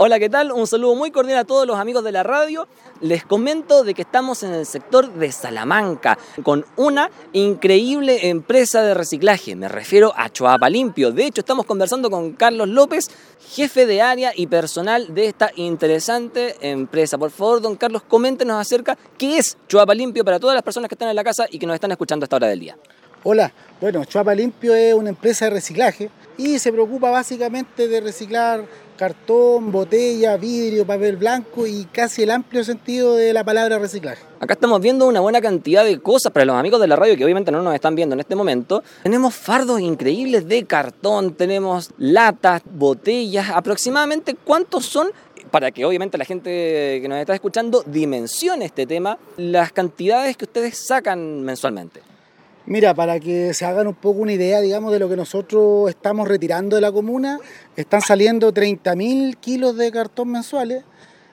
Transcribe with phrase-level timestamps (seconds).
[0.00, 0.52] Hola, ¿qué tal?
[0.52, 2.68] Un saludo muy cordial a todos los amigos de la radio.
[3.00, 8.94] Les comento de que estamos en el sector de Salamanca con una increíble empresa de
[8.94, 9.56] reciclaje.
[9.56, 11.10] Me refiero a Choapa Limpio.
[11.10, 16.54] De hecho, estamos conversando con Carlos López, jefe de área y personal de esta interesante
[16.60, 17.18] empresa.
[17.18, 20.94] Por favor, don Carlos, coméntenos acerca qué es Choapa Limpio para todas las personas que
[20.94, 22.76] están en la casa y que nos están escuchando a esta hora del día.
[23.24, 28.64] Hola, bueno, Chuapa Limpio es una empresa de reciclaje y se preocupa básicamente de reciclar
[28.96, 34.22] cartón, botella, vidrio, papel blanco y casi el amplio sentido de la palabra reciclaje.
[34.38, 37.24] Acá estamos viendo una buena cantidad de cosas para los amigos de la radio que
[37.24, 38.84] obviamente no nos están viendo en este momento.
[39.02, 45.08] Tenemos fardos increíbles de cartón, tenemos latas, botellas, aproximadamente cuántos son
[45.50, 50.44] para que obviamente la gente que nos está escuchando dimensione este tema, las cantidades que
[50.44, 52.00] ustedes sacan mensualmente.
[52.68, 56.28] Mira, para que se hagan un poco una idea, digamos, de lo que nosotros estamos
[56.28, 57.40] retirando de la comuna,
[57.76, 60.84] están saliendo 30.000 kilos de cartón mensuales,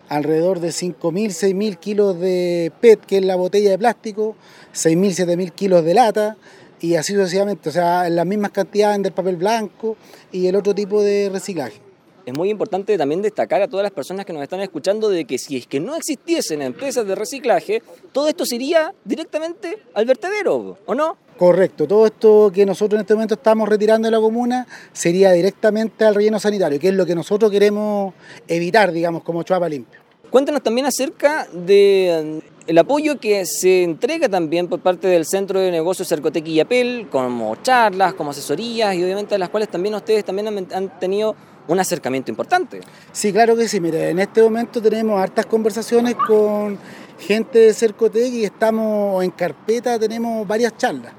[0.08, 4.38] alrededor de 5.000, 6.000 kilos de PET, que es la botella de plástico,
[4.74, 6.38] 6.000, 7.000 kilos de lata,
[6.80, 9.98] y así sucesivamente, o sea, las mismas cantidades del papel blanco
[10.32, 11.82] y el otro tipo de reciclaje
[12.26, 15.38] es muy importante también destacar a todas las personas que nos están escuchando de que
[15.38, 20.78] si es que no existiesen empresas de reciclaje, todo esto se iría directamente al vertedero,
[20.86, 21.18] ¿o no?
[21.38, 26.06] Correcto, todo esto que nosotros en este momento estamos retirando de la comuna sería directamente
[26.06, 28.14] al relleno sanitario, que es lo que nosotros queremos
[28.48, 30.00] evitar, digamos, como Chuapa Limpio.
[30.30, 35.72] Cuéntanos también acerca del mm, apoyo que se entrega también por parte del Centro de
[35.72, 40.48] Negocios Cercotec y Apel, como charlas, como asesorías y obviamente las cuales también ustedes también
[40.48, 41.36] han tenido
[41.68, 42.80] un acercamiento importante.
[43.12, 43.80] Sí, claro que sí.
[43.80, 46.78] Mire, en este momento tenemos hartas conversaciones con
[47.20, 51.14] gente de Cercotec y estamos en carpeta, tenemos varias charlas.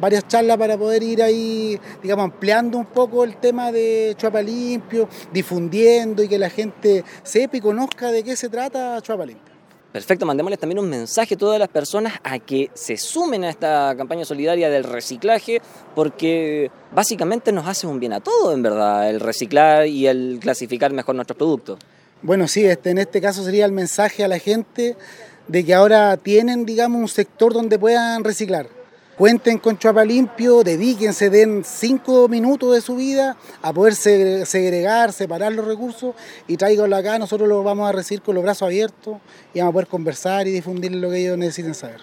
[0.00, 5.06] Varias charlas para poder ir ahí, digamos, ampliando un poco el tema de Chuapa Limpio,
[5.30, 9.50] difundiendo y que la gente sepa y conozca de qué se trata Chuapa Limpio.
[9.92, 13.92] Perfecto, mandémosles también un mensaje a todas las personas a que se sumen a esta
[13.96, 15.60] campaña solidaria del reciclaje,
[15.94, 20.92] porque básicamente nos hace un bien a todos, en verdad, el reciclar y el clasificar
[20.92, 21.78] mejor nuestros productos.
[22.22, 24.96] Bueno, sí, este, en este caso sería el mensaje a la gente
[25.48, 28.79] de que ahora tienen, digamos, un sector donde puedan reciclar
[29.20, 35.52] cuenten con Chuapa Limpio, dedíquense, den cinco minutos de su vida a poder segregar, separar
[35.52, 36.14] los recursos
[36.48, 39.18] y tráiganlo acá, nosotros lo vamos a recibir con los brazos abiertos
[39.52, 42.00] y vamos a poder conversar y difundir lo que ellos necesiten saber.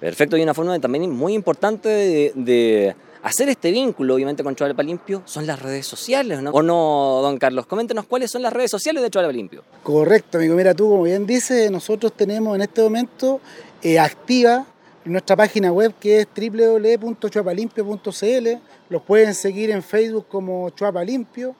[0.00, 1.88] Perfecto, y una forma también muy importante
[2.34, 6.50] de, hacer este vínculo, obviamente, con Chuapa Limpio, son las redes sociales, ¿no?
[6.50, 7.64] ¿O no, don Carlos?
[7.64, 9.64] Coméntenos cuáles son las redes sociales de Chuapa Limpio.
[9.82, 10.56] Correcto, amigo.
[10.56, 13.40] Mira, tú, como bien dices, nosotros tenemos en este momento
[13.80, 14.66] eh, activa
[15.12, 18.48] nuestra página web que es www.chuapalimpio.cl.
[18.88, 21.54] Los pueden seguir en Facebook como Chuapa Limpio,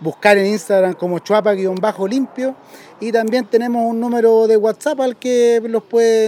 [0.00, 2.56] buscar en Instagram como Chuapa-limpio
[3.00, 5.82] y también tenemos un número de WhatsApp al que los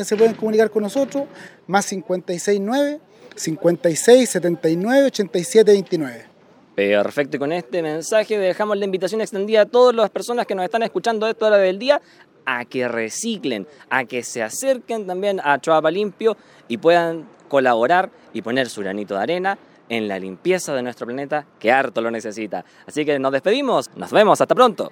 [0.06, 1.24] se pueden comunicar con nosotros,
[1.66, 3.00] más 569
[3.34, 6.26] 56 79 87 29.
[6.74, 10.64] Perfecto, y con este mensaje dejamos la invitación extendida a todas las personas que nos
[10.64, 12.02] están escuchando a esta hora del día
[12.46, 16.36] a que reciclen, a que se acerquen también a Choapa Limpio
[16.68, 19.58] y puedan colaborar y poner su granito de arena
[19.88, 22.64] en la limpieza de nuestro planeta que harto lo necesita.
[22.86, 24.90] Así que nos despedimos, nos vemos, hasta pronto.